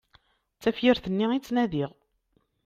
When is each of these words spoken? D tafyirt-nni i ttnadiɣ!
D 0.55 0.59
tafyirt-nni 0.63 1.27
i 1.33 1.39
ttnadiɣ! 1.39 1.91